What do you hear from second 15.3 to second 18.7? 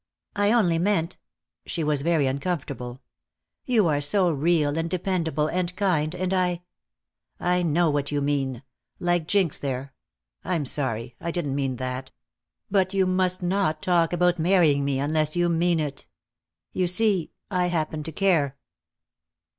you mean it. You see, I happen to care."